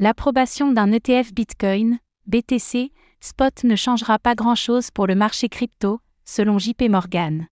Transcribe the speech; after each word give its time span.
L'approbation 0.00 0.70
d'un 0.70 0.92
ETF 0.92 1.34
Bitcoin, 1.34 1.98
BTC, 2.28 2.92
spot 3.20 3.64
ne 3.64 3.74
changera 3.74 4.20
pas 4.20 4.36
grand-chose 4.36 4.92
pour 4.92 5.08
le 5.08 5.16
marché 5.16 5.48
crypto, 5.48 5.98
selon 6.24 6.56
JP 6.56 6.82
Morgan. 6.88 7.48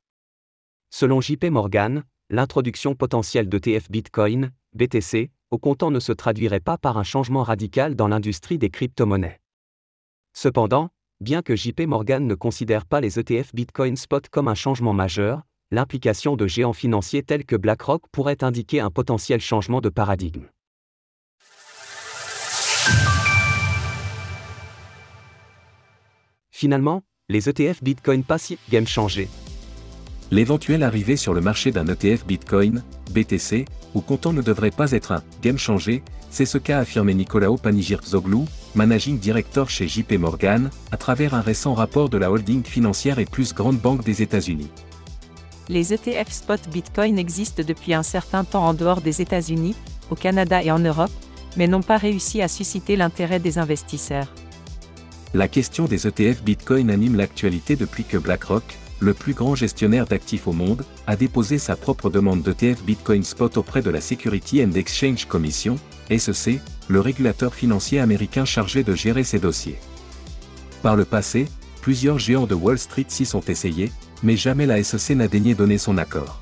Selon 0.88 1.20
JP 1.20 1.46
Morgan, 1.46 2.04
l'introduction 2.30 2.94
potentielle 2.94 3.48
d'ETF 3.48 3.90
Bitcoin, 3.90 4.52
BTC, 4.74 5.32
au 5.50 5.58
comptant 5.58 5.90
ne 5.90 5.98
se 5.98 6.12
traduirait 6.12 6.60
pas 6.60 6.78
par 6.78 6.98
un 6.98 7.02
changement 7.02 7.42
radical 7.42 7.96
dans 7.96 8.06
l'industrie 8.06 8.58
des 8.58 8.70
crypto-monnaies. 8.70 9.40
Cependant, 10.32 10.90
bien 11.20 11.42
que 11.42 11.56
JP 11.56 11.80
Morgan 11.88 12.28
ne 12.28 12.36
considère 12.36 12.86
pas 12.86 13.00
les 13.00 13.18
ETF 13.18 13.52
Bitcoin 13.56 13.96
Spot 13.96 14.24
comme 14.28 14.46
un 14.46 14.54
changement 14.54 14.92
majeur, 14.92 15.42
l'implication 15.72 16.36
de 16.36 16.46
géants 16.46 16.72
financiers 16.72 17.24
tels 17.24 17.44
que 17.44 17.56
BlackRock 17.56 18.04
pourrait 18.12 18.44
indiquer 18.44 18.78
un 18.78 18.90
potentiel 18.92 19.40
changement 19.40 19.80
de 19.80 19.88
paradigme. 19.88 20.46
Finalement, 26.58 27.02
les 27.28 27.50
ETF 27.50 27.82
Bitcoin 27.82 28.24
Passive 28.24 28.56
Game 28.70 28.86
changé. 28.86 29.28
L'éventuelle 30.30 30.84
arrivée 30.84 31.18
sur 31.18 31.34
le 31.34 31.42
marché 31.42 31.70
d'un 31.70 31.84
ETF 31.84 32.24
Bitcoin, 32.24 32.82
BTC, 33.10 33.66
ou 33.94 34.00
comptant 34.00 34.32
ne 34.32 34.40
devrait 34.40 34.70
pas 34.70 34.92
être 34.92 35.12
un 35.12 35.22
game 35.42 35.58
changé, 35.58 36.02
c'est 36.30 36.46
ce 36.46 36.56
qu'a 36.56 36.78
affirmé 36.78 37.12
Nicolao 37.12 37.58
Panigirtzoglou, 37.58 38.46
managing 38.74 39.18
director 39.18 39.68
chez 39.68 39.86
JP 39.86 40.12
Morgan, 40.12 40.70
à 40.92 40.96
travers 40.96 41.34
un 41.34 41.42
récent 41.42 41.74
rapport 41.74 42.08
de 42.08 42.16
la 42.16 42.30
holding 42.30 42.64
financière 42.64 43.18
et 43.18 43.26
plus 43.26 43.52
grande 43.52 43.76
banque 43.76 44.02
des 44.02 44.22
États-Unis. 44.22 44.70
Les 45.68 45.92
ETF 45.92 46.32
spot 46.32 46.60
Bitcoin 46.72 47.18
existent 47.18 47.64
depuis 47.68 47.92
un 47.92 48.02
certain 48.02 48.44
temps 48.44 48.64
en 48.64 48.72
dehors 48.72 49.02
des 49.02 49.20
États-Unis, 49.20 49.74
au 50.10 50.14
Canada 50.14 50.62
et 50.62 50.70
en 50.70 50.78
Europe, 50.78 51.12
mais 51.58 51.66
n'ont 51.66 51.82
pas 51.82 51.98
réussi 51.98 52.40
à 52.40 52.48
susciter 52.48 52.96
l'intérêt 52.96 53.40
des 53.40 53.58
investisseurs. 53.58 54.32
La 55.34 55.48
question 55.48 55.86
des 55.86 56.06
ETF 56.06 56.42
Bitcoin 56.42 56.90
anime 56.90 57.16
l'actualité 57.16 57.76
depuis 57.76 58.04
que 58.04 58.16
BlackRock, 58.16 58.62
le 59.00 59.12
plus 59.12 59.34
grand 59.34 59.54
gestionnaire 59.54 60.06
d'actifs 60.06 60.46
au 60.46 60.52
monde, 60.52 60.84
a 61.06 61.16
déposé 61.16 61.58
sa 61.58 61.76
propre 61.76 62.08
demande 62.08 62.42
d'ETF 62.42 62.82
Bitcoin 62.84 63.22
Spot 63.22 63.56
auprès 63.56 63.82
de 63.82 63.90
la 63.90 64.00
Security 64.00 64.64
and 64.64 64.72
Exchange 64.72 65.26
Commission, 65.26 65.76
SEC, 66.16 66.60
le 66.88 67.00
régulateur 67.00 67.54
financier 67.54 67.98
américain 67.98 68.44
chargé 68.44 68.84
de 68.84 68.94
gérer 68.94 69.24
ces 69.24 69.38
dossiers. 69.38 69.78
Par 70.82 70.96
le 70.96 71.04
passé, 71.04 71.46
plusieurs 71.82 72.18
géants 72.18 72.46
de 72.46 72.54
Wall 72.54 72.78
Street 72.78 73.06
s'y 73.08 73.26
sont 73.26 73.42
essayés, 73.42 73.90
mais 74.22 74.36
jamais 74.36 74.64
la 74.64 74.82
SEC 74.82 75.16
n'a 75.16 75.28
daigné 75.28 75.54
donner 75.54 75.78
son 75.78 75.98
accord. 75.98 76.40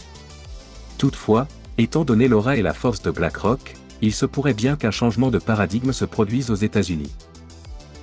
Toutefois, 0.99 1.49
étant 1.79 2.05
donné 2.05 2.29
l'aura 2.29 2.57
et 2.57 2.63
la 2.63 2.75
force 2.75 3.03
de 3.03 3.11
BlackRock, 3.11 3.75
il 4.03 4.13
se 4.13 4.27
pourrait 4.27 4.55
bien 4.55 4.77
qu'un 4.77 4.91
changement 4.91 5.31
de 5.31 5.39
paradigme 5.39 5.93
se 5.93 6.05
produise 6.05 6.51
aux 6.51 6.55
États-Unis. 6.55 7.13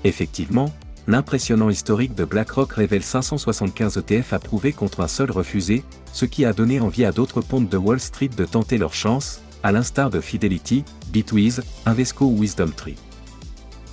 Effectivement, 0.04 0.74
l'impressionnant 1.08 1.70
historique 1.70 2.16
de 2.16 2.26
BlackRock 2.26 2.74
révèle 2.74 3.04
575 3.04 3.98
ETF 3.98 4.34
approuvés 4.34 4.74
contre 4.74 5.02
un 5.02 5.08
seul 5.08 5.32
refusé, 5.32 5.84
ce 6.14 6.26
qui 6.26 6.46
a 6.46 6.54
donné 6.54 6.80
envie 6.80 7.06
à 7.06 7.12
d'autres 7.12 7.42
pontes 7.42 7.70
de 7.70 7.78
Wall 7.78 8.00
Street 8.00 8.30
de 8.36 8.46
tenter 8.46 8.78
leur 8.78 8.94
chance, 8.94 9.42
à 9.64 9.72
l'instar 9.72 10.10
de 10.10 10.20
Fidelity, 10.20 10.84
Bitwiz, 11.12 11.62
Invesco 11.86 12.26
ou 12.26 12.40
WisdomTree. 12.40 12.96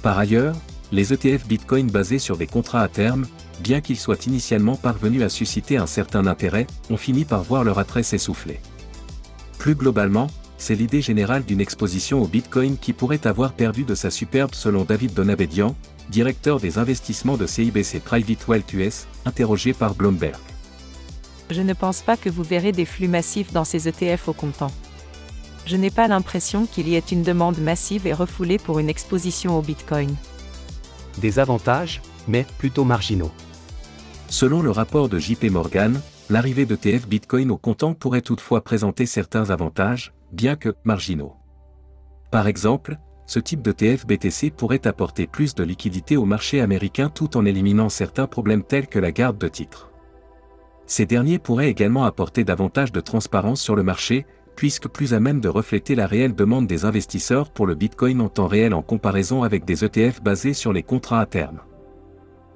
Par 0.02 0.18
ailleurs, 0.18 0.56
les 0.92 1.12
ETF 1.12 1.46
Bitcoin 1.46 1.90
basés 1.90 2.18
sur 2.18 2.36
des 2.36 2.46
contrats 2.46 2.80
à 2.80 2.88
terme, 2.88 3.26
bien 3.60 3.80
qu'ils 3.80 3.98
soient 3.98 4.24
initialement 4.26 4.76
parvenus 4.76 5.22
à 5.22 5.28
susciter 5.28 5.76
un 5.76 5.86
certain 5.86 6.26
intérêt, 6.26 6.66
ont 6.90 6.96
fini 6.96 7.24
par 7.24 7.42
voir 7.42 7.64
leur 7.64 7.78
attrait 7.78 8.02
s'essouffler. 8.02 8.60
Plus 9.58 9.74
globalement, 9.74 10.28
c'est 10.58 10.74
l'idée 10.74 11.00
générale 11.00 11.44
d'une 11.44 11.60
exposition 11.60 12.20
au 12.20 12.26
Bitcoin 12.26 12.76
qui 12.76 12.92
pourrait 12.92 13.26
avoir 13.26 13.52
perdu 13.52 13.84
de 13.84 13.94
sa 13.94 14.10
superbe 14.10 14.54
selon 14.54 14.84
David 14.84 15.14
Donabedian, 15.14 15.74
directeur 16.10 16.58
des 16.58 16.78
investissements 16.78 17.36
de 17.36 17.46
CIBC 17.46 18.00
Private 18.00 18.46
Wealth 18.48 18.72
US, 18.74 19.06
interrogé 19.24 19.72
par 19.72 19.94
Bloomberg. 19.94 20.36
Je 21.50 21.62
ne 21.62 21.72
pense 21.72 22.02
pas 22.02 22.16
que 22.16 22.28
vous 22.28 22.42
verrez 22.42 22.72
des 22.72 22.84
flux 22.84 23.08
massifs 23.08 23.52
dans 23.52 23.64
ces 23.64 23.88
ETF 23.88 24.28
au 24.28 24.32
comptant. 24.32 24.72
Je 25.64 25.76
n'ai 25.76 25.90
pas 25.90 26.08
l'impression 26.08 26.66
qu'il 26.66 26.88
y 26.88 26.96
ait 26.96 26.98
une 26.98 27.22
demande 27.22 27.58
massive 27.58 28.06
et 28.06 28.12
refoulée 28.12 28.58
pour 28.58 28.78
une 28.78 28.88
exposition 28.88 29.56
au 29.56 29.62
Bitcoin. 29.62 30.14
Des 31.18 31.38
avantages, 31.38 32.02
mais 32.26 32.44
plutôt 32.58 32.84
marginaux. 32.84 33.30
Selon 34.28 34.60
le 34.60 34.70
rapport 34.70 35.08
de 35.08 35.18
JP 35.18 35.44
Morgan, 35.44 36.00
l'arrivée 36.30 36.66
de 36.66 36.76
TF 36.76 37.08
Bitcoin 37.08 37.50
au 37.50 37.56
comptant 37.56 37.94
pourrait 37.94 38.22
toutefois 38.22 38.62
présenter 38.62 39.06
certains 39.06 39.50
avantages, 39.50 40.12
bien 40.32 40.56
que 40.56 40.74
marginaux. 40.84 41.34
Par 42.30 42.46
exemple, 42.46 42.98
ce 43.26 43.38
type 43.38 43.62
de 43.62 43.72
TF-BTC 43.72 44.50
pourrait 44.50 44.86
apporter 44.86 45.26
plus 45.26 45.54
de 45.54 45.62
liquidité 45.62 46.16
au 46.16 46.24
marché 46.24 46.60
américain 46.60 47.10
tout 47.10 47.36
en 47.36 47.44
éliminant 47.44 47.88
certains 47.88 48.26
problèmes 48.26 48.62
tels 48.62 48.86
que 48.86 48.98
la 48.98 49.12
garde 49.12 49.38
de 49.38 49.48
titres. 49.48 49.90
Ces 50.86 51.04
derniers 51.04 51.38
pourraient 51.38 51.68
également 51.68 52.04
apporter 52.04 52.44
davantage 52.44 52.92
de 52.92 53.00
transparence 53.00 53.60
sur 53.60 53.76
le 53.76 53.82
marché, 53.82 54.24
puisque 54.56 54.88
plus 54.88 55.12
à 55.12 55.20
même 55.20 55.40
de 55.40 55.48
refléter 55.48 55.94
la 55.94 56.06
réelle 56.06 56.34
demande 56.34 56.66
des 56.66 56.86
investisseurs 56.86 57.50
pour 57.50 57.66
le 57.66 57.74
Bitcoin 57.74 58.20
en 58.22 58.30
temps 58.30 58.46
réel 58.46 58.72
en 58.72 58.82
comparaison 58.82 59.42
avec 59.42 59.66
des 59.66 59.84
ETF 59.84 60.22
basés 60.22 60.54
sur 60.54 60.72
les 60.72 60.82
contrats 60.82 61.20
à 61.20 61.26
terme. 61.26 61.60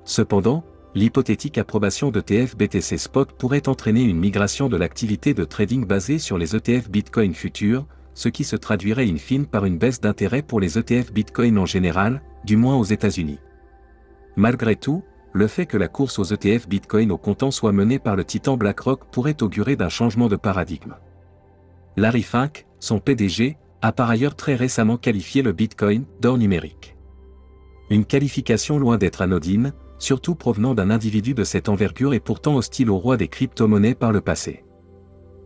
Cependant, 0.04 0.64
l'hypothétique 0.94 1.58
approbation 1.58 2.10
de 2.10 2.20
TF-BTC 2.20 2.98
Spot 2.98 3.32
pourrait 3.32 3.68
entraîner 3.68 4.02
une 4.02 4.18
migration 4.18 4.68
de 4.68 4.76
l'activité 4.76 5.32
de 5.32 5.44
trading 5.44 5.86
basée 5.86 6.18
sur 6.18 6.36
les 6.36 6.54
ETF 6.54 6.90
Bitcoin 6.90 7.34
futurs, 7.34 7.86
ce 8.14 8.28
qui 8.28 8.44
se 8.44 8.56
traduirait 8.56 9.08
in 9.08 9.16
fine 9.16 9.46
par 9.46 9.64
une 9.64 9.78
baisse 9.78 10.00
d'intérêt 10.00 10.42
pour 10.42 10.60
les 10.60 10.78
ETF 10.78 11.12
Bitcoin 11.12 11.58
en 11.58 11.66
général, 11.66 12.22
du 12.44 12.56
moins 12.56 12.76
aux 12.76 12.84
États-Unis. 12.84 13.38
Malgré 14.36 14.76
tout, 14.76 15.02
le 15.32 15.46
fait 15.46 15.64
que 15.64 15.78
la 15.78 15.88
course 15.88 16.18
aux 16.18 16.24
ETF 16.24 16.68
Bitcoin 16.68 17.10
au 17.10 17.16
comptant 17.16 17.50
soit 17.50 17.72
menée 17.72 17.98
par 17.98 18.16
le 18.16 18.24
titan 18.24 18.58
BlackRock 18.58 19.10
pourrait 19.10 19.42
augurer 19.42 19.76
d'un 19.76 19.88
changement 19.88 20.28
de 20.28 20.36
paradigme. 20.36 20.94
Larry 21.96 22.22
Fink, 22.22 22.66
son 22.80 22.98
PDG, 22.98 23.56
a 23.80 23.92
par 23.92 24.10
ailleurs 24.10 24.36
très 24.36 24.54
récemment 24.54 24.98
qualifié 24.98 25.42
le 25.42 25.52
Bitcoin 25.52 26.04
d'or 26.20 26.36
numérique. 26.36 26.96
Une 27.90 28.04
qualification 28.04 28.78
loin 28.78 28.96
d'être 28.96 29.22
anodine, 29.22 29.72
surtout 30.02 30.34
provenant 30.34 30.74
d'un 30.74 30.90
individu 30.90 31.34
de 31.34 31.44
cette 31.44 31.68
envergure 31.68 32.14
et 32.14 32.20
pourtant 32.20 32.56
hostile 32.56 32.90
au 32.90 32.98
roi 32.98 33.16
des 33.16 33.28
crypto-monnaies 33.28 33.94
par 33.94 34.12
le 34.12 34.20
passé. 34.20 34.64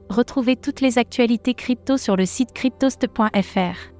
Retrouvez 0.08 0.56
toutes 0.56 0.80
les 0.80 0.98
actualités 0.98 1.54
crypto 1.54 1.96
sur 1.96 2.16
le 2.16 2.26
site 2.26 2.52
cryptost.fr. 2.52 3.92